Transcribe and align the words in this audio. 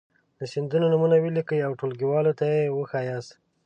د 0.39 0.41
سیندونو 0.51 0.85
نومونه 0.93 1.15
ولیکئ 1.19 1.59
او 1.67 1.71
ټولګیوالو 1.79 2.37
ته 2.39 2.45
یې 2.55 2.73
وښایاست. 2.77 3.31